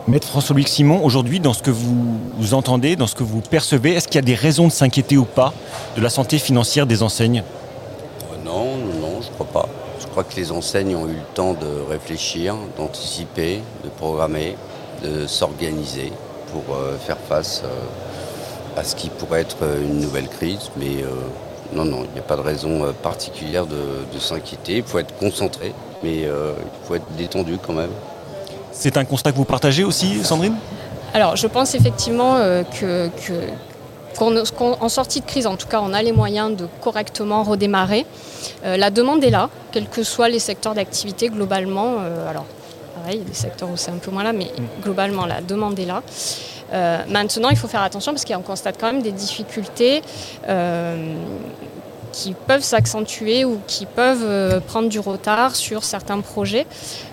Maître 0.07 0.29
François-Louis 0.29 0.67
Simon, 0.67 1.03
aujourd'hui, 1.03 1.41
dans 1.41 1.55
ce 1.55 1.63
que 1.63 1.71
vous, 1.71 2.55
entendez, 2.55 2.95
dans 2.95 3.07
ce 3.07 3.15
que 3.15 3.23
vous 3.23 3.41
percevez, 3.41 3.95
est-ce 3.95 4.07
qu'il 4.07 4.17
y 4.17 4.19
a 4.19 4.23
des 4.23 4.35
raisons 4.35 4.67
de 4.67 4.73
s'inquiéter 4.73 5.17
ou 5.17 5.25
pas 5.25 5.53
de 5.97 6.03
la 6.03 6.11
santé 6.11 6.39
financière 6.39 6.87
des 6.87 7.03
enseignes? 7.03 7.43
Non, 8.45 8.77
non, 9.01 9.23
je 9.23 9.31
crois 9.31 9.47
pas. 9.47 9.69
Je 10.01 10.07
crois 10.07 10.25
que 10.25 10.37
les 10.37 10.53
enseignes 10.53 10.95
ont 10.95 11.07
eu 11.07 11.15
le 11.15 11.35
temps 11.35 11.55
de 11.55 11.91
réfléchir, 11.91 12.55
d'anticiper, 12.77 13.63
de 13.83 13.89
programmer, 13.89 14.57
de 15.03 15.27
s'organiser 15.27 16.13
pour 16.53 16.77
faire 17.07 17.19
face 17.19 17.63
à 18.77 18.85
ce 18.85 18.97
qui 18.97 19.09
pourrait 19.09 19.43
être 19.43 19.59
euh, 19.63 19.83
une 19.83 20.01
nouvelle 20.01 20.29
crise, 20.29 20.71
mais 20.77 21.03
euh, 21.03 21.09
non, 21.73 21.85
non, 21.85 22.05
il 22.05 22.13
n'y 22.13 22.19
a 22.19 22.23
pas 22.23 22.37
de 22.37 22.41
raison 22.41 22.85
euh, 22.85 22.93
particulière 22.93 23.67
de, 23.67 23.77
s'inquiéter. 24.19 24.79
Il 24.79 24.85
faut 24.85 24.99
être 24.99 25.15
concentré, 25.17 25.73
mais 26.03 26.23
il 26.23 26.31
faut 26.85 26.95
être 26.95 27.11
détendu 27.19 27.59
quand 27.61 27.75
même. 27.75 27.91
C'est 28.73 28.97
un 28.97 29.05
constat 29.05 29.33
que 29.33 29.37
vous 29.37 29.45
partagez 29.45 29.85
aussi, 29.85 30.25
Sandrine? 30.25 30.55
Alors, 31.13 31.37
je 31.37 31.47
pense 31.47 31.75
effectivement 31.75 32.37
que, 32.81 33.11
en 34.21 34.89
sortie 34.89 35.21
de 35.21 35.27
crise, 35.27 35.47
en 35.47 35.57
tout 35.57 35.67
cas, 35.67 35.81
on 35.83 35.93
a 35.93 36.01
les 36.03 36.13
moyens 36.13 36.57
de 36.57 36.67
correctement 36.81 37.43
redémarrer. 37.43 38.07
la 38.65 38.91
demande 38.91 39.23
est 39.25 39.31
là, 39.31 39.51
quels 39.73 39.89
que 39.89 40.03
soient 40.03 40.29
les 40.29 40.39
secteurs 40.39 40.75
d'activité 40.75 41.29
globalement. 41.29 41.99
alors, 42.31 42.47
pareil, 42.95 43.17
il 43.17 43.19
y 43.19 43.27
a 43.27 43.29
des 43.29 43.35
secteurs 43.35 43.69
où 43.69 43.77
c'est 43.77 43.91
un 43.91 43.99
peu 43.99 44.11
moins 44.11 44.25
là, 44.25 44.33
mais 44.33 44.47
mm. 44.47 44.83
globalement, 44.83 45.27
la 45.27 45.41
demande 45.43 45.79
est 45.79 45.87
là. 45.87 46.03
Euh, 46.73 46.99
maintenant, 47.09 47.51
il 47.51 47.57
faut 47.57 47.69
faire 47.69 47.83
attention 47.83 48.13
parce 48.13 48.25
qu'on 48.25 48.43
constate 48.43 48.77
quand 48.81 48.93
même 48.93 49.03
des 49.03 49.13
difficultés 49.13 50.03
euh, 50.49 51.15
qui 52.13 52.33
peuvent 52.33 52.63
s'accentuer 52.63 53.45
ou 53.45 53.59
qui 53.67 53.87
peuvent 53.87 54.25
euh, 54.25 54.61
prendre 54.61 54.89
du 54.89 55.01
retard 55.01 55.57
sur 55.57 55.85
certains 55.85 56.21
projets. 56.21 56.67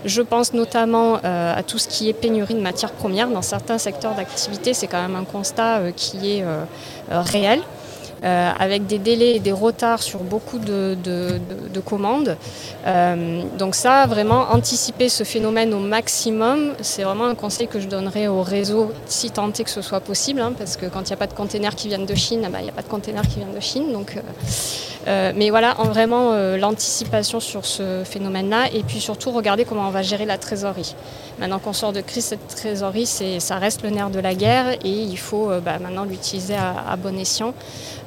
Je 0.06 0.22
pense 0.22 0.54
notamment 0.54 1.16
à 1.24 1.64
tout 1.64 1.78
ce 1.78 1.88
qui 1.88 2.10
est 2.10 2.14
pénurie 2.14 2.56
de 2.56 2.62
matières 2.62 2.92
premières. 2.92 3.30
Dans 3.30 3.42
certains 3.42 3.78
secteurs 3.78 4.16
d'activité, 4.16 4.74
c'est 4.74 4.88
quand 4.88 5.02
même 5.02 5.16
un 5.16 5.26
constat 5.26 5.92
qui 5.96 6.38
est 6.38 6.46
réel. 7.10 7.62
Euh, 8.24 8.52
avec 8.60 8.86
des 8.86 9.00
délais 9.00 9.38
et 9.38 9.40
des 9.40 9.52
retards 9.52 10.04
sur 10.04 10.20
beaucoup 10.20 10.60
de, 10.60 10.96
commandes. 11.84 12.38
Euh, 12.86 13.42
donc 13.58 13.74
ça, 13.74 14.06
vraiment, 14.06 14.52
anticiper 14.52 15.10
ce 15.10 15.24
phénomène 15.24 15.74
au 15.74 15.80
maximum, 15.80 16.74
c'est 16.82 17.02
vraiment 17.02 17.26
un 17.26 17.34
conseil 17.34 17.68
que 17.68 17.80
je 17.80 17.88
donnerais 17.88 18.28
au 18.28 18.44
réseau, 18.44 18.92
si 19.08 19.26
est 19.26 19.64
que 19.64 19.70
ce 19.72 19.82
soit 19.82 20.02
possible, 20.02 20.40
hein, 20.40 20.54
parce 20.56 20.78
que 20.78 20.86
quand 20.86 21.02
il 21.02 21.08
n'y 21.08 21.14
a 21.14 21.18
pas 21.18 21.26
de 21.26 21.34
containers 21.34 21.74
qui 21.74 21.88
viennent 21.88 22.06
de 22.06 22.14
Chine, 22.14 22.44
eh 22.46 22.50
ben, 22.50 22.60
il 22.60 22.66
n'y 22.66 22.70
a 22.70 22.74
pas 22.74 22.84
de 22.84 22.88
containers 22.88 23.28
qui 23.28 23.38
viennent 23.38 23.56
de 23.56 23.60
Chine. 23.60 23.92
Donc, 23.92 24.16
euh, 25.08 25.32
mais 25.36 25.50
voilà, 25.50 25.80
en 25.80 25.86
vraiment 25.86 26.34
l'anticipation 26.58 27.40
sur 27.40 27.66
ce 27.66 28.04
phénomène-là, 28.04 28.70
et 28.74 28.84
puis 28.84 29.00
surtout 29.00 29.32
regarder 29.32 29.66
comment 29.66 29.88
on 29.88 29.92
va 29.92 30.02
gérer 30.02 30.26
la 30.26 30.38
trésorerie. 30.38 30.96
Maintenant 31.40 31.60
qu'on 31.60 31.74
sort 31.74 31.94
de 31.94 32.02
crise, 32.02 32.26
cette 32.26 32.48
trésorerie, 32.48 33.08
ça 33.08 33.58
reste 33.58 33.84
le 33.84 33.90
nerf 33.90 34.10
de 34.10 34.20
la 34.20 34.36
guerre 34.36 34.74
et 34.84 34.90
il 34.90 35.18
faut 35.18 35.50
bah, 35.64 35.80
maintenant 35.80 36.04
l'utiliser 36.04 36.56
à, 36.56 36.96
bon 36.98 37.18
escient. 37.18 37.54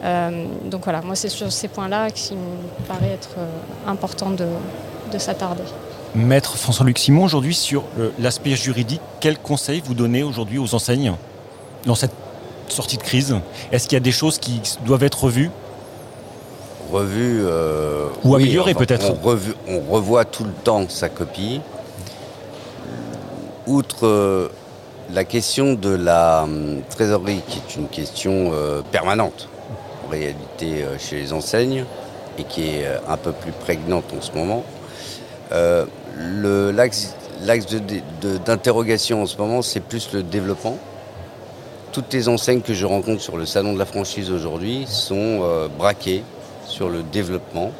Euh, 0.04 0.46
donc 0.64 0.84
voilà, 0.84 1.00
moi 1.00 1.14
c'est 1.14 1.28
sur 1.28 1.50
ces 1.50 1.68
points-là 1.68 2.10
qui 2.10 2.34
me 2.34 2.86
paraît 2.86 3.12
être 3.12 3.36
euh, 3.38 3.90
important 3.90 4.30
de, 4.30 4.46
s'attarder. 5.18 5.62
Maître 6.16 6.56
François-Luc 6.56 6.98
Simon, 6.98 7.22
aujourd'hui 7.22 7.54
sur 7.54 7.84
l'aspect 8.18 8.56
juridique, 8.56 9.00
quel 9.20 9.38
conseil 9.38 9.80
vous 9.84 9.94
donnez 9.94 10.24
aujourd'hui 10.24 10.58
aux 10.58 10.74
enseignes 10.74 11.12
dans 11.86 11.94
cette 11.94 12.10
sortie 12.68 12.96
de 12.96 13.02
crise? 13.04 13.36
Est-ce 13.70 13.84
qu'il 13.86 13.94
y 13.94 13.96
a 13.96 14.00
des 14.00 14.10
choses 14.10 14.38
qui 14.38 14.60
doivent 14.84 15.04
être 15.04 15.22
revues 15.22 15.50
Revues 16.94 17.42
euh, 17.44 18.06
Ou 18.24 18.34
améliorées 18.36 18.74
peut-être 18.74 19.10
on, 19.10 19.38
on, 19.68 19.80
revoit 19.92 20.24
tout 20.24 20.44
le 20.44 20.52
temps 20.52 20.88
sa 20.88 21.08
copie. 21.08 21.60
Outre 23.66 24.50
la 25.12 25.24
question 25.24 25.74
de 25.74 25.90
la 25.90 26.44
hum, 26.44 26.82
trésorerie, 26.90 27.40
qui 27.48 27.58
est 27.58 27.76
une 27.76 27.88
question 27.88 28.52
permanente, 28.92 29.48
réalité 30.10 30.82
euh, 30.82 30.98
chez 30.98 31.16
les 31.16 31.32
enseignes 31.32 31.84
et 32.38 32.44
qui 32.44 32.68
est 32.68 32.86
euh, 32.86 32.98
un 33.08 33.16
peu 33.16 33.32
plus 33.32 33.52
prégnante 33.52 34.04
en 34.16 34.20
ce 34.20 34.32
moment. 34.32 34.64
Euh, 35.52 35.86
l'axe 36.72 37.14
d'interrogation 38.44 39.22
en 39.22 39.26
ce 39.26 39.36
moment, 39.36 39.62
c'est 39.62 39.80
plus 39.80 40.12
le 40.12 40.22
développement. 40.22 40.78
Toutes 41.92 42.12
les 42.12 42.28
enseignes 42.28 42.60
que 42.60 42.74
je 42.74 42.86
rencontre 42.86 43.22
sur 43.22 43.36
le 43.36 43.46
salon 43.46 43.72
de 43.72 43.78
la 43.78 43.84
franchise 43.84 44.30
aujourd'hui 44.30 44.84
sont 44.88 45.68
braquées 45.78 46.24
sur 46.66 46.88
le 46.88 47.02
développement. 47.02 47.72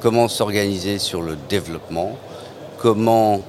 Comment 0.00 0.28
s'organiser 0.28 0.98
sur 0.98 1.22
le 1.22 1.36
développement 1.48 2.16
Comment 2.78 3.40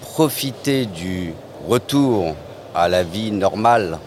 profiter 0.00 0.86
du 0.86 1.34
retour 1.68 2.34
à 2.74 2.88
la 2.88 3.02
vie 3.02 3.30
normale 3.30 3.98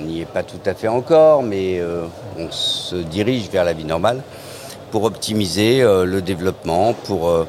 on 0.00 0.04
n'y 0.04 0.20
est 0.20 0.26
pas 0.26 0.42
tout 0.42 0.60
à 0.66 0.74
fait 0.74 0.88
encore, 0.88 1.42
mais 1.42 1.78
euh, 1.78 2.04
on 2.38 2.50
se 2.50 2.96
dirige 2.96 3.48
vers 3.50 3.64
la 3.64 3.72
vie 3.72 3.84
normale 3.84 4.22
pour 4.90 5.04
optimiser 5.04 5.82
euh, 5.82 6.04
le 6.04 6.22
développement, 6.22 6.94
pour 7.04 7.28
euh, 7.28 7.46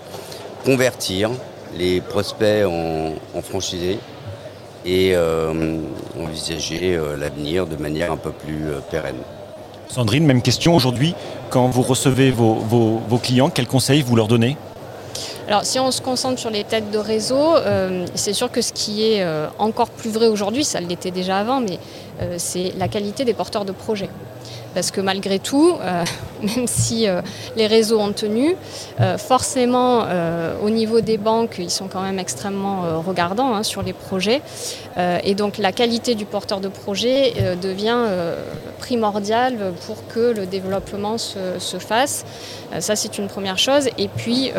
convertir 0.63 1.31
les 1.77 2.01
prospects 2.01 2.65
en, 2.65 3.41
franchisés 3.41 3.99
et 4.85 5.15
envisager 6.17 6.97
l'avenir 7.17 7.65
de 7.65 7.75
manière 7.75 8.11
un 8.11 8.17
peu 8.17 8.29
plus 8.29 8.65
pérenne. 8.91 9.17
Sandrine, 9.89 10.25
même 10.25 10.41
question 10.41 10.75
aujourd'hui. 10.75 11.15
Quand 11.49 11.67
vous 11.67 11.81
recevez 11.81 12.31
vos, 12.31 12.55
vos 12.55 13.17
clients, 13.17 13.49
quels 13.49 13.67
conseils 13.67 14.01
vous 14.01 14.15
leur 14.15 14.27
donnez? 14.27 14.57
Alors 15.47 15.63
si 15.63 15.79
on 15.79 15.91
se 15.91 16.01
concentre 16.01 16.39
sur 16.39 16.49
les 16.49 16.63
têtes 16.63 16.89
de 16.89 16.97
réseau, 16.97 17.55
euh, 17.55 18.05
c'est 18.15 18.33
sûr 18.33 18.51
que 18.51 18.61
ce 18.61 18.73
qui 18.73 19.03
est 19.03 19.21
euh, 19.21 19.47
encore 19.59 19.91
plus 19.91 20.09
vrai 20.09 20.27
aujourd'hui, 20.27 20.63
ça 20.63 20.79
l'était 20.79 21.11
déjà 21.11 21.37
avant, 21.37 21.61
mais 21.61 21.77
euh, 22.21 22.35
c'est 22.39 22.73
la 22.77 22.87
qualité 22.87 23.25
des 23.25 23.35
porteurs 23.35 23.63
de 23.63 23.71
projets. 23.71 24.09
Parce 24.75 24.91
que 24.91 25.01
malgré 25.01 25.39
tout, 25.39 25.73
même 26.43 26.67
si 26.67 27.07
les 27.55 27.67
réseaux 27.67 27.99
ont 27.99 28.13
tenu, 28.13 28.55
forcément 29.17 30.05
au 30.61 30.69
niveau 30.69 31.01
des 31.01 31.17
banques, 31.17 31.55
ils 31.57 31.71
sont 31.71 31.87
quand 31.87 32.01
même 32.01 32.19
extrêmement 32.19 33.01
regardants 33.01 33.55
hein, 33.55 33.63
sur 33.63 33.81
les 33.81 33.93
projets. 33.93 34.41
et 34.97 35.33
donc 35.33 35.57
la 35.57 35.71
qualité 35.71 36.13
du 36.13 36.25
porteur 36.25 36.59
de 36.59 36.67
projet 36.67 37.33
devient 37.61 37.97
primordiale 38.77 39.73
pour 39.85 40.05
que 40.07 40.33
le 40.35 40.45
développement 40.45 41.17
se 41.17 41.77
fasse. 41.79 42.25
ça 42.79 42.95
c'est 42.95 43.17
une 43.17 43.27
première 43.27 43.57
chose. 43.57 43.87
Et 43.97 44.09
puis 44.09 44.51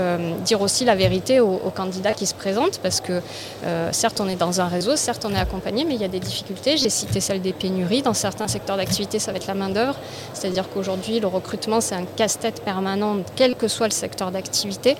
dire 0.45 0.63
aussi 0.63 0.85
la 0.85 0.95
vérité 0.95 1.41
aux, 1.41 1.73
candidats 1.75 2.13
qui 2.13 2.27
se 2.27 2.35
présentent 2.35 2.79
parce 2.83 3.01
que 3.01 3.21
euh, 3.65 3.89
certes 3.93 4.21
on 4.21 4.29
est 4.29 4.37
dans 4.37 4.61
un 4.61 4.67
réseau, 4.67 4.97
certes 4.97 5.27
on 5.29 5.35
est 5.35 5.39
accompagné, 5.39 5.85
mais 5.85 5.95
il 5.95 6.01
y 6.01 6.05
a 6.05 6.09
des 6.09 6.21
difficultés. 6.21 6.77
J'ai 6.77 6.91
cité 6.91 7.21
celle 7.21 7.43
des 7.43 7.53
pénuries. 7.53 8.03
Dans 8.03 8.15
certains 8.15 8.49
secteurs 8.49 8.77
d'activité, 8.77 9.19
ça 9.19 9.33
va 9.33 9.37
être 9.37 9.47
la 9.47 9.55
main-d'œuvre. 9.55 9.97
C'est-à-dire 10.35 10.69
qu'aujourd'hui, 10.73 11.21
le 11.21 11.27
recrutement, 11.27 11.81
c'est 11.81 11.95
un 11.95 12.05
casse-tête 12.05 12.63
permanent, 12.63 13.17
quel 13.35 13.55
que 13.55 13.69
soit 13.69 13.87
le 13.87 13.93
secteur 13.93 14.31
d'activité. 14.31 14.97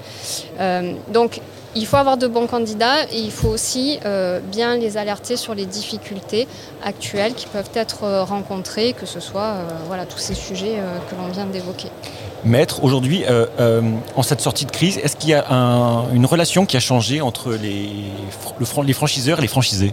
Euh, 0.61 0.93
donc 1.13 1.41
il 1.75 1.87
faut 1.87 1.97
avoir 1.97 2.17
de 2.17 2.27
bons 2.27 2.47
candidats 2.47 3.05
et 3.13 3.19
il 3.19 3.31
faut 3.31 3.49
aussi 3.49 3.99
euh, 4.07 4.41
bien 4.41 4.77
les 4.77 4.97
alerter 4.97 5.37
sur 5.37 5.55
les 5.55 5.67
difficultés 5.67 6.49
actuelles 6.83 7.35
qui 7.35 7.47
peuvent 7.47 7.71
être 7.75 8.23
rencontrées, 8.23 8.95
que 8.95 9.05
ce 9.05 9.21
soit 9.21 9.57
voilà, 9.87 10.07
tous 10.07 10.19
ces 10.19 10.35
sujets 10.35 10.79
que 11.11 11.15
l'on 11.17 11.29
vient 11.29 11.45
d'évoquer. 11.45 11.91
Maître, 12.47 12.85
aujourd'hui, 12.85 13.25
euh, 13.25 13.47
euh, 13.59 13.83
en 14.15 14.23
cette 14.23 14.41
sortie 14.41 14.67
de 14.67 14.71
crise, 14.71 14.99
est-ce 14.99 15.17
qu'il 15.17 15.31
y 15.31 15.35
a 15.35 15.45
une 16.15 16.27
relation 16.27 16.65
qui 16.65 16.77
a 16.77 16.81
changé 16.81 17.21
entre 17.21 17.53
les, 17.53 17.91
les 18.87 18.93
franchiseurs 18.93 19.39
et 19.39 19.43
les 19.43 19.49
franchisés? 19.49 19.93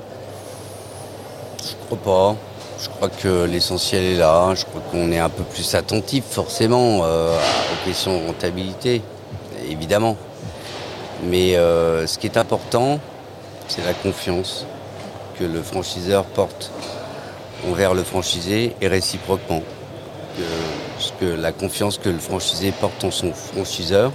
Je 1.59 1.73
crois 1.87 1.97
pas. 1.97 2.35
Je 2.83 2.89
crois 2.89 3.07
que 3.07 3.45
l'essentiel 3.45 4.03
est 4.03 4.17
là. 4.17 4.53
Je 4.55 4.65
crois 4.65 4.81
qu'on 4.91 5.09
est 5.13 5.19
un 5.19 5.29
peu 5.29 5.43
plus 5.43 5.73
attentif 5.73 6.25
forcément 6.29 6.99
euh, 7.03 7.33
aux 7.33 7.87
questions 7.87 8.19
de 8.19 8.27
rentabilité, 8.27 9.01
évidemment. 9.69 10.17
Mais 11.23 11.53
ce 11.53 12.17
qui 12.17 12.27
est 12.27 12.35
important, 12.35 12.99
c'est 13.69 13.85
la 13.85 13.93
confiance 13.93 14.65
que 15.39 15.45
le 15.45 15.61
franchiseur 15.61 16.25
porte 16.25 16.71
envers 17.71 17.93
le 17.93 18.03
franchisé 18.03 18.75
et 18.81 18.87
réciproquement. 18.89 19.63
que 21.21 21.25
la 21.25 21.53
confiance 21.53 21.97
que 21.97 22.09
le 22.09 22.19
franchisé 22.19 22.73
porte 22.73 23.01
en 23.05 23.11
son 23.11 23.31
franchiseur. 23.31 24.11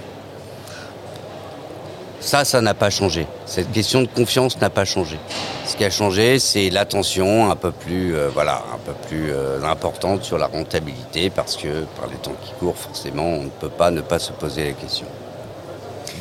Ça, 2.21 2.43
ça 2.43 2.61
n'a 2.61 2.73
pas 2.73 2.89
changé. 2.89 3.27
Cette 3.45 3.71
question 3.71 4.01
de 4.01 4.07
confiance 4.07 4.59
n'a 4.59 4.69
pas 4.69 4.85
changé. 4.85 5.17
Ce 5.65 5.75
qui 5.75 5.85
a 5.85 5.89
changé, 5.89 6.39
c'est 6.39 6.69
l'attention 6.69 7.49
un 7.49 7.55
peu 7.55 7.71
plus, 7.71 8.15
euh, 8.15 8.29
voilà, 8.29 8.63
un 8.73 8.77
peu 8.85 8.93
plus 9.07 9.31
euh, 9.31 9.63
importante 9.63 10.23
sur 10.23 10.37
la 10.37 10.47
rentabilité, 10.47 11.29
parce 11.29 11.55
que 11.55 11.85
par 11.99 12.09
les 12.09 12.17
temps 12.17 12.35
qui 12.43 12.51
courent, 12.59 12.77
forcément, 12.77 13.23
on 13.23 13.43
ne 13.43 13.49
peut 13.49 13.69
pas 13.69 13.89
ne 13.91 14.01
pas 14.01 14.19
se 14.19 14.31
poser 14.33 14.65
la 14.65 14.73
question. 14.73 15.05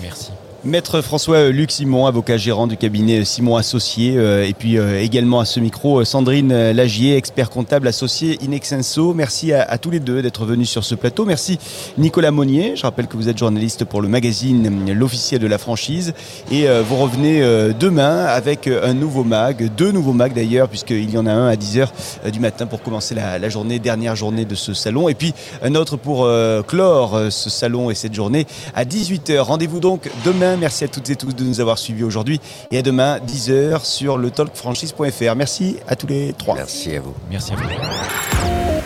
Merci. 0.03 0.31
Maître 0.65 1.03
François 1.03 1.51
Luc 1.51 1.71
Simon, 1.71 2.07
avocat 2.07 2.37
gérant 2.37 2.67
du 2.67 2.77
cabinet 2.77 3.25
Simon 3.25 3.55
Associé, 3.55 4.17
euh, 4.17 4.45
et 4.45 4.55
puis 4.55 4.77
euh, 4.77 5.01
également 5.01 5.39
à 5.39 5.45
ce 5.45 5.61
micro 5.61 6.05
Sandrine 6.05 6.73
Lagier, 6.73 7.17
expert 7.17 7.49
comptable 7.49 7.87
associé 7.87 8.39
Inexenso. 8.43 9.15
Merci 9.15 9.53
à, 9.53 9.79
tous 9.79 9.91
les 9.93 10.01
deux 10.01 10.21
d'être 10.21 10.45
venus 10.45 10.69
sur 10.69 10.83
ce 10.83 10.97
plateau. 10.97 11.25
Merci 11.25 11.61
Nicolas 11.97 12.33
Monnier. 12.33 12.75
Je 12.75 12.83
rappelle 12.83 13.07
que 13.07 13.17
vous 13.17 13.29
êtes 13.29 13.39
journaliste 13.39 13.85
pour 13.85 14.03
le 14.03 14.09
magazine 14.09 14.93
L'officiel 14.93 15.41
de 15.41 15.47
la 15.47 15.59
franchise 15.59 16.13
et 16.51 16.69
euh, 16.69 16.83
vous 16.83 16.97
revenez 16.97 17.41
demain 17.79 18.25
avec 18.25 18.67
un 18.67 18.95
nouveau 18.95 19.23
mag, 19.23 19.71
deux 19.77 19.93
nouveaux 19.93 20.13
mags 20.13 20.35
d'ailleurs, 20.35 20.69
puisqu'il 20.69 21.09
y 21.09 21.19
en 21.19 21.27
a 21.27 21.33
un 21.33 21.47
à 21.47 21.55
10h 21.55 22.31
du 22.33 22.41
matin 22.41 22.67
pour 22.67 22.83
commencer 22.83 23.15
la, 23.15 23.49
journée, 23.49 23.79
dernière 23.79 24.17
journée 24.17 24.45
de 24.45 24.57
ce 24.57 24.75
salon, 24.75 25.09
et 25.09 25.15
puis 25.15 25.35
un 25.63 25.77
autre 25.77 25.97
pour 25.97 26.29
clore 26.67 27.21
ce 27.31 27.49
salon 27.49 27.91
et 27.91 27.95
cette 27.95 28.15
journée 28.15 28.47
à 28.75 28.85
18h. 28.85 29.39
Rendez-vous 29.39 29.79
donc 29.79 30.11
demain. 30.49 30.57
Merci 30.57 30.85
à 30.85 30.89
toutes 30.89 31.11
et 31.11 31.17
tous 31.17 31.35
de 31.35 31.45
nous 31.45 31.61
avoir 31.61 31.79
suivis 31.79 32.05
aujourd'hui 32.05 32.41
et 32.71 32.79
à 32.79 32.83
demain 32.83 33.19
10h 33.19 33.85
sur 33.85 34.19
le 34.19 34.31
talkfranchise.fr. 34.31 35.35
Merci 35.37 35.77
à 35.87 35.97
tous 35.97 36.07
les 36.07 36.33
trois. 36.33 36.55
Merci 36.55 36.97
à 36.97 37.01
vous. 37.01 37.15
Merci 37.31 37.53
à 37.53 37.57
vous. 37.57 37.65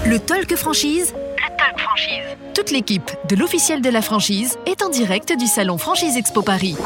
Le 0.08 0.18
Talk 0.18 0.54
Franchise. 0.56 1.14
Le 1.14 1.56
Talk 1.56 1.78
Franchise. 1.78 2.36
Toute 2.54 2.70
l'équipe 2.70 3.10
de 3.28 3.36
l'officiel 3.36 3.80
de 3.80 3.90
la 3.90 4.02
franchise 4.02 4.56
est 4.66 4.82
en 4.82 4.88
direct 4.88 5.36
du 5.38 5.46
salon 5.46 5.78
Franchise 5.78 6.16
Expo 6.16 6.42
Paris. 6.42 6.76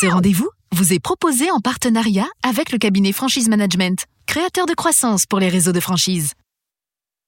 Ce 0.00 0.06
rendez-vous 0.06 0.48
vous 0.72 0.92
est 0.92 0.98
proposé 0.98 1.50
en 1.50 1.60
partenariat 1.60 2.26
avec 2.42 2.72
le 2.72 2.78
cabinet 2.78 3.12
Franchise 3.12 3.48
Management, 3.48 4.04
créateur 4.26 4.66
de 4.66 4.74
croissance 4.74 5.26
pour 5.26 5.38
les 5.38 5.48
réseaux 5.48 5.72
de 5.72 5.80
franchise. 5.80 6.32